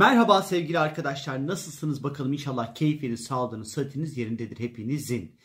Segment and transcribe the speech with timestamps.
[0.00, 5.36] Merhaba sevgili arkadaşlar nasılsınız bakalım inşallah keyfiniz, sağlığınız, sıhhatiniz yerindedir hepinizin.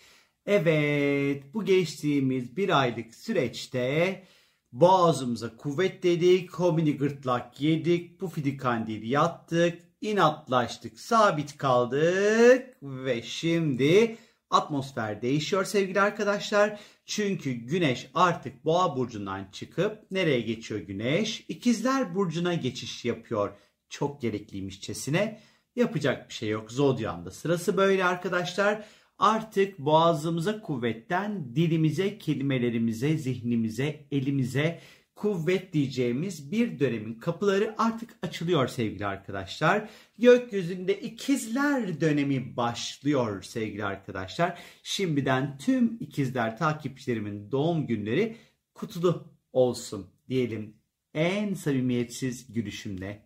[0.45, 4.23] Evet bu geçtiğimiz bir aylık süreçte
[4.71, 14.17] boğazımıza kuvvet dedik, homini gırtlak yedik, pufidi kandil yattık, inatlaştık, sabit kaldık ve şimdi
[14.49, 16.79] atmosfer değişiyor sevgili arkadaşlar.
[17.05, 21.45] Çünkü güneş artık boğa burcundan çıkıp nereye geçiyor güneş?
[21.49, 23.51] İkizler burcuna geçiş yapıyor
[23.95, 25.39] çok gerekliymişçesine.
[25.75, 26.71] Yapacak bir şey yok.
[26.71, 28.85] Zodyam'da sırası böyle arkadaşlar.
[29.17, 34.79] Artık boğazımıza kuvvetten dilimize, kelimelerimize, zihnimize, elimize
[35.15, 39.89] kuvvet diyeceğimiz bir dönemin kapıları artık açılıyor sevgili arkadaşlar.
[40.17, 44.59] Gökyüzünde ikizler dönemi başlıyor sevgili arkadaşlar.
[44.83, 48.37] Şimdiden tüm ikizler takipçilerimin doğum günleri
[48.73, 50.77] kutlu olsun diyelim
[51.13, 53.25] en samimiyetsiz gülüşümle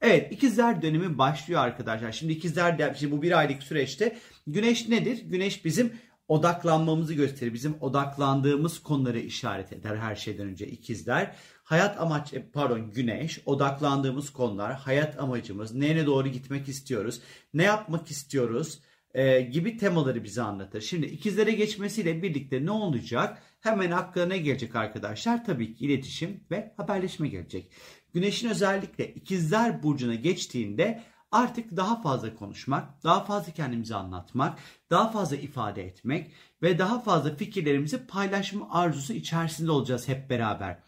[0.00, 2.12] Evet ikizler dönemi başlıyor arkadaşlar.
[2.12, 5.22] Şimdi ikizler şimdi bu bir aylık süreçte güneş nedir?
[5.24, 5.92] Güneş bizim
[6.28, 7.54] odaklanmamızı gösterir.
[7.54, 11.36] Bizim odaklandığımız konuları işaret eder her şeyden önce ikizler.
[11.64, 17.20] Hayat amaç e, pardon güneş odaklandığımız konular, hayat amacımız, nereye doğru gitmek istiyoruz,
[17.54, 18.80] ne yapmak istiyoruz
[19.14, 20.80] e, gibi temaları bize anlatır.
[20.80, 23.42] Şimdi ikizlere geçmesiyle birlikte ne olacak?
[23.60, 25.44] Hemen aklına gelecek arkadaşlar?
[25.44, 27.72] Tabii ki iletişim ve haberleşme gelecek.
[28.14, 34.58] Güneşin özellikle ikizler burcuna geçtiğinde artık daha fazla konuşmak, daha fazla kendimizi anlatmak,
[34.90, 40.78] daha fazla ifade etmek ve daha fazla fikirlerimizi paylaşma arzusu içerisinde olacağız hep beraber.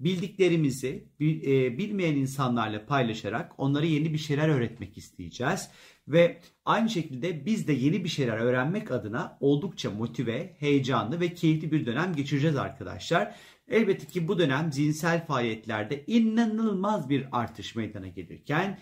[0.00, 5.70] Bildiklerimizi e, bilmeyen insanlarla paylaşarak onlara yeni bir şeyler öğretmek isteyeceğiz.
[6.08, 11.72] Ve aynı şekilde biz de yeni bir şeyler öğrenmek adına oldukça motive, heyecanlı ve keyifli
[11.72, 13.34] bir dönem geçireceğiz arkadaşlar.
[13.68, 18.78] Elbette ki bu dönem zihinsel faaliyetlerde inanılmaz bir artış meydana gelirken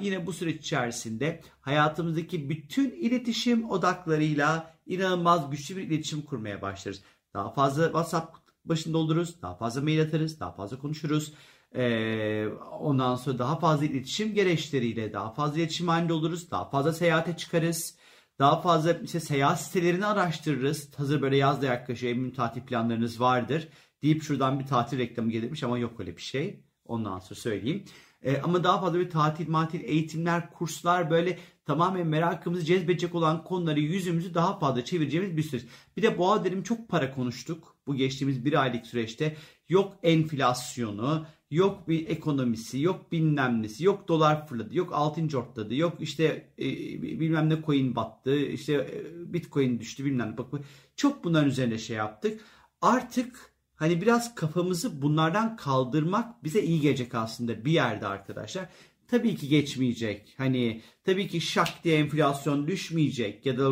[0.00, 7.02] yine bu süreç içerisinde hayatımızdaki bütün iletişim odaklarıyla inanılmaz güçlü bir iletişim kurmaya başlarız.
[7.34, 11.34] Daha fazla WhatsApp başında oluruz, daha fazla mail atarız, daha fazla konuşuruz.
[11.76, 12.46] Ee,
[12.80, 17.96] ondan sonra daha fazla iletişim gereçleriyle daha fazla iletişim halinde oluruz, daha fazla seyahate çıkarız.
[18.38, 20.90] Daha fazla işte seyahat sitelerini araştırırız.
[20.96, 22.12] Hazır böyle yaz da yaklaşıyor.
[22.12, 23.68] Eminim tatil planlarınız vardır
[24.02, 26.64] deyip şuradan bir tatil reklamı gelirmiş ama yok öyle bir şey.
[26.84, 27.84] Ondan sonra söyleyeyim.
[28.22, 33.80] E, ama daha fazla bir tatil, matil, eğitimler, kurslar böyle tamamen merakımızı cezbedecek olan konuları
[33.80, 35.66] yüzümüzü daha fazla çevireceğimiz bir süreç.
[35.96, 39.36] Bir de boğa dedim çok para konuştuk bu geçtiğimiz bir aylık süreçte.
[39.68, 45.96] Yok enflasyonu, yok bir ekonomisi, yok bilmem nesi, yok dolar fırladı, yok altın cortladı, yok
[46.00, 46.66] işte e,
[47.02, 50.38] bilmem ne coin battı, işte e, bitcoin düştü bilmem ne.
[50.38, 50.46] Bak,
[50.96, 52.40] çok bunların üzerine şey yaptık.
[52.80, 58.68] Artık hani biraz kafamızı bunlardan kaldırmak bize iyi gelecek aslında bir yerde arkadaşlar.
[59.08, 60.34] Tabii ki geçmeyecek.
[60.36, 63.70] Hani tabii ki şak diye enflasyon düşmeyecek ya da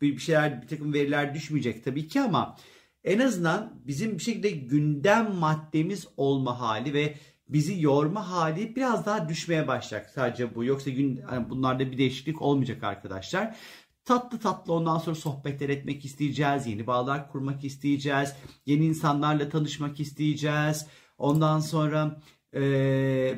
[0.00, 2.56] bir şeyler bir takım veriler düşmeyecek tabii ki ama
[3.04, 7.14] en azından bizim bir şekilde gündem maddemiz olma hali ve
[7.48, 10.64] bizi yorma hali biraz daha düşmeye başlayacak sadece bu.
[10.64, 13.56] Yoksa gün yani bunlarda bir değişiklik olmayacak arkadaşlar.
[14.04, 16.66] Tatlı tatlı ondan sonra sohbetler etmek isteyeceğiz.
[16.66, 18.32] Yeni bağlar kurmak isteyeceğiz.
[18.66, 20.86] Yeni insanlarla tanışmak isteyeceğiz.
[21.18, 22.20] Ondan sonra
[22.52, 22.62] e,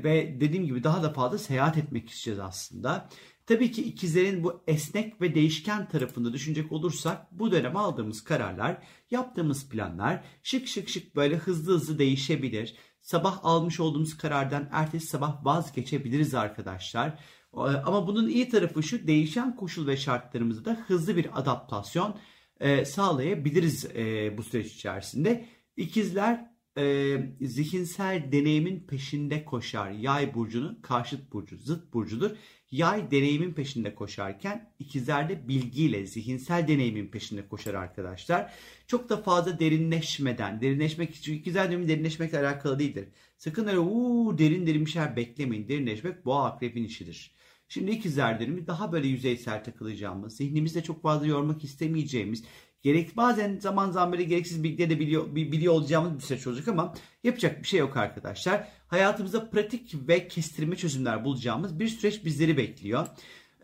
[0.04, 3.08] ve dediğim gibi daha da fazla seyahat etmek isteyeceğiz aslında.
[3.46, 9.68] Tabii ki ikizlerin bu esnek ve değişken tarafında düşünecek olursak bu dönem aldığımız kararlar, yaptığımız
[9.68, 12.76] planlar şık şık şık böyle hızlı hızlı değişebilir.
[13.00, 17.08] Sabah almış olduğumuz karardan ertesi sabah vazgeçebiliriz arkadaşlar.
[17.54, 22.16] Ee, ama bunun iyi tarafı şu değişen koşul ve şartlarımızda da hızlı bir adaptasyon
[22.60, 25.48] e, sağlayabiliriz e, bu süreç içerisinde.
[25.76, 29.90] İkizler e, zihinsel deneyimin peşinde koşar.
[29.90, 32.30] Yay burcunun karşıt burcu, zıt burcudur.
[32.70, 38.52] Yay deneyimin peşinde koşarken ikizler de bilgiyle, zihinsel deneyimin peşinde koşar arkadaşlar.
[38.86, 43.08] Çok da fazla derinleşmeden, derinleşmek için ikizler dönemi derinleşmekle alakalı değildir.
[43.38, 45.68] Sakın öyle uuu derin derin bir şeyler beklemeyin.
[45.68, 47.36] Derinleşmek boğa akrepin işidir.
[47.68, 52.44] Şimdi ikizler dönemi daha böyle yüzeysel takılacağımız, zihnimizde çok fazla yormak istemeyeceğimiz,
[52.86, 56.94] Gerek bazen zaman zaman böyle gereksiz bilgileri de biliyor, biliyor olacağımız bir süreç olacak ama
[57.24, 58.68] yapacak bir şey yok arkadaşlar.
[58.88, 63.06] Hayatımızda pratik ve kestirme çözümler bulacağımız bir süreç bizleri bekliyor.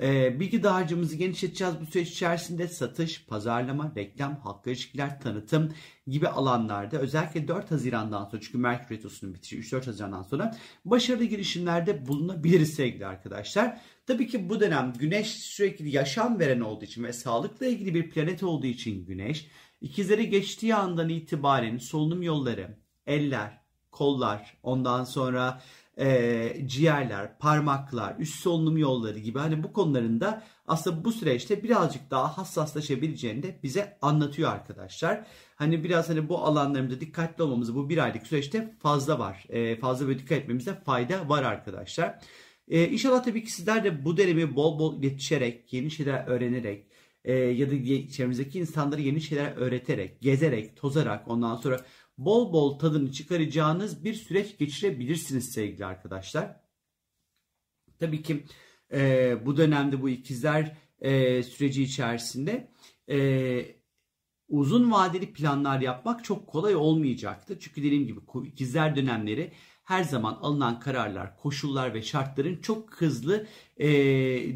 [0.03, 5.73] Ee, bilgi dağarcığımızı genişleteceğiz bu süreç içerisinde satış, pazarlama, reklam, halkla ilişkiler, tanıtım
[6.07, 12.07] gibi alanlarda özellikle 4 Haziran'dan sonra çünkü Merkür Retrosu'nun bitişi 3-4 Haziran'dan sonra başarılı girişimlerde
[12.07, 13.81] bulunabiliriz sevgili arkadaşlar.
[14.07, 18.43] Tabii ki bu dönem Güneş sürekli yaşam veren olduğu için ve sağlıkla ilgili bir planet
[18.43, 19.51] olduğu için Güneş
[19.81, 25.63] ikizleri geçtiği andan itibaren solunum yolları, eller, kollar, ondan sonra
[25.99, 32.39] e, ciğerler, parmaklar, üst solunum yolları gibi hani bu konularında aslında bu süreçte birazcık daha
[32.39, 35.27] hassaslaşabileceğini de bize anlatıyor arkadaşlar.
[35.57, 39.45] Hani biraz hani bu alanlarımızda dikkatli olmamızı bu bir aylık süreçte fazla var.
[39.49, 42.19] E, fazla böyle dikkat etmemize fayda var arkadaşlar.
[42.69, 46.87] E, inşallah tabii ki sizler de bu dönemi bol bol iletişerek, yeni şeyler öğrenerek
[47.25, 47.75] e, ya da
[48.09, 51.81] çevremizdeki insanları yeni şeyler öğreterek, gezerek, tozarak ondan sonra
[52.19, 56.61] bol bol tadını çıkaracağınız bir süreç geçirebilirsiniz sevgili arkadaşlar.
[57.99, 58.45] Tabii ki
[58.93, 62.73] e, bu dönemde bu ikizler e, süreci içerisinde
[63.11, 63.83] e,
[64.49, 67.59] uzun vadeli planlar yapmak çok kolay olmayacaktır.
[67.61, 69.53] Çünkü dediğim gibi ikizler dönemleri
[69.85, 73.89] her zaman alınan kararlar, koşullar ve şartların çok hızlı e,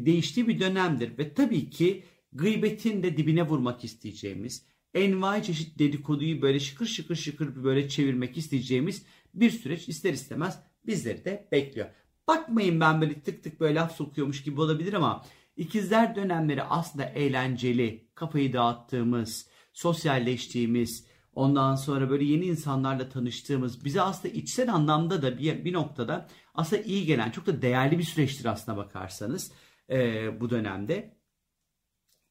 [0.05, 1.17] değiştiği bir dönemdir.
[1.17, 2.03] Ve tabii ki
[2.33, 9.05] gıybetin de dibine vurmak isteyeceğimiz, envai çeşit dedikoduyu böyle şıkır şıkır şıkır böyle çevirmek isteyeceğimiz
[9.33, 11.87] bir süreç ister istemez bizleri de bekliyor.
[12.27, 15.25] Bakmayın ben böyle tık tık böyle laf sokuyormuş gibi olabilir ama
[15.55, 24.33] ikizler dönemleri aslında eğlenceli, kafayı dağıttığımız, sosyalleştiğimiz, ondan sonra böyle yeni insanlarla tanıştığımız, bize aslında
[24.33, 28.77] içsel anlamda da bir, bir noktada aslında iyi gelen, çok da değerli bir süreçtir aslına
[28.77, 29.51] bakarsanız
[29.89, 31.17] e, bu dönemde.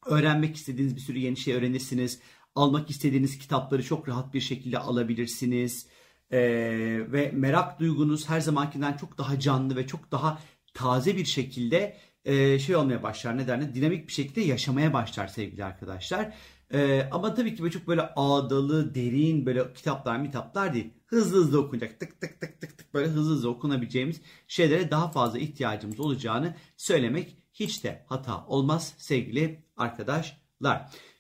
[0.06, 2.20] Öğrenmek istediğiniz bir sürü yeni şey öğrenirsiniz
[2.56, 5.86] almak istediğiniz kitapları çok rahat bir şekilde alabilirsiniz.
[6.30, 6.38] Ee,
[7.12, 10.38] ve merak duygunuz her zamankinden çok daha canlı ve çok daha
[10.74, 13.38] taze bir şekilde e, şey olmaya başlar.
[13.38, 16.34] Nedenle dinamik bir şekilde yaşamaya başlar sevgili arkadaşlar.
[16.72, 20.90] Ee, ama tabii ki böyle çok böyle ağdalı, derin böyle kitaplar, kitaplar değil.
[21.06, 22.00] Hızlı hızlı okunacak.
[22.00, 27.36] Tık tık tık tık tık böyle hızlı hızlı okunabileceğimiz şeylere daha fazla ihtiyacımız olacağını söylemek
[27.52, 30.45] hiç de hata olmaz sevgili arkadaşlar.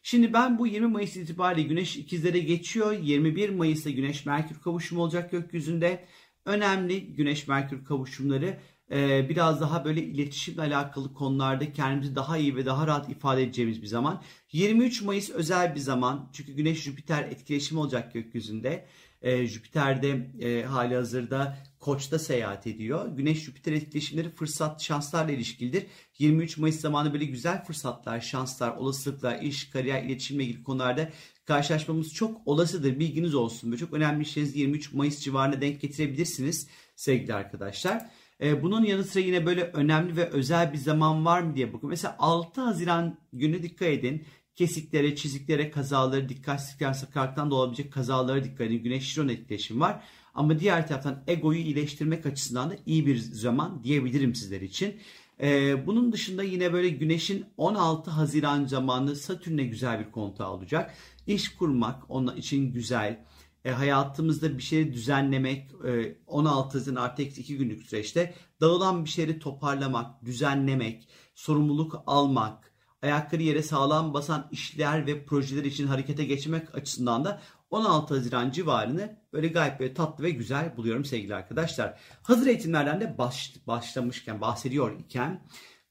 [0.02, 2.92] Şimdi ben bu 20 Mayıs itibariyle Güneş ikizlere geçiyor.
[2.92, 6.04] 21 Mayıs'ta Güneş Merkür kavuşumu olacak gökyüzünde.
[6.44, 8.60] Önemli Güneş Merkür kavuşumları
[8.90, 13.82] e, biraz daha böyle iletişimle alakalı konularda kendimizi daha iyi ve daha rahat ifade edeceğimiz
[13.82, 14.22] bir zaman.
[14.52, 18.86] 23 Mayıs özel bir zaman çünkü Güneş Jüpiter etkileşimi olacak gökyüzünde.
[19.22, 23.08] E, Jüpiter'de e, hali hazırda Koç'ta seyahat ediyor.
[23.16, 25.86] Güneş Jüpiter etkileşimleri fırsat şanslarla ilişkilidir.
[26.18, 31.10] 23 Mayıs zamanı böyle güzel fırsatlar, şanslar, olasılıklar, iş, kariyer, iletişimle ilgili konularda
[31.44, 32.98] karşılaşmamız çok olasıdır.
[32.98, 33.70] Bilginiz olsun.
[33.70, 38.10] Böyle çok önemli işlerinizi 23 Mayıs civarına denk getirebilirsiniz sevgili arkadaşlar.
[38.40, 41.88] Ee, bunun yanı sıra yine böyle önemli ve özel bir zaman var mı diye bakın.
[41.88, 44.24] Mesela 6 Haziran günü dikkat edin.
[44.54, 48.82] Kesiklere, çiziklere, kazaları, dikkatsizlikler, sakarlıktan da olabilecek kazalara dikkat edin.
[48.82, 50.02] Güneş-Şiron etkileşimi var.
[50.34, 54.94] Ama diğer taraftan egoyu iyileştirmek açısından da iyi bir zaman diyebilirim sizler için.
[55.40, 60.94] Ee, bunun dışında yine böyle Güneş'in 16 Haziran zamanı Satürn'e güzel bir kontağı olacak.
[61.26, 63.24] İş kurmak onun için güzel.
[63.66, 69.38] E, hayatımızda bir şeyi düzenlemek, e, 16 Haziran artı 2 günlük süreçte dağılan bir şeyleri
[69.38, 77.24] toparlamak, düzenlemek, sorumluluk almak, ayakları yere sağlam basan işler ve projeler için harekete geçmek açısından
[77.24, 77.40] da
[77.70, 81.98] 16 Haziran civarını böyle gayet böyle tatlı ve güzel buluyorum sevgili arkadaşlar.
[82.22, 85.46] Hazır eğitimlerden de baş, başlamışken bahsediyor iken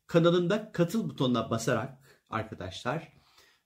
[0.08, 1.98] kanalında katıl butonuna basarak
[2.30, 3.14] arkadaşlar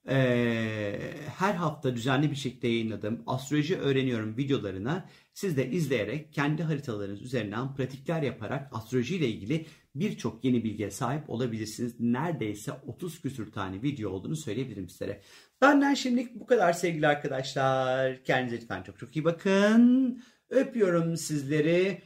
[0.08, 1.00] ee,
[1.38, 7.76] her hafta düzenli bir şekilde yayınladığım astroloji öğreniyorum videolarına siz de izleyerek kendi haritalarınız üzerinden
[7.76, 9.66] pratikler yaparak astroloji ile ilgili
[9.96, 12.00] birçok yeni bilgiye sahip olabilirsiniz.
[12.00, 15.22] Neredeyse 30 küsür tane video olduğunu söyleyebilirim sizlere.
[15.62, 18.24] Benden şimdilik bu kadar sevgili arkadaşlar.
[18.24, 20.22] Kendinize lütfen çok çok iyi bakın.
[20.50, 22.02] Öpüyorum sizleri.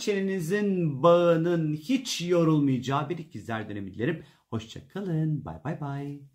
[0.00, 4.24] Çenenizin bağının hiç yorulmayacağı bir ikizler dönemi dilerim.
[4.50, 5.44] Hoşçakalın.
[5.44, 6.33] Bay bay bay.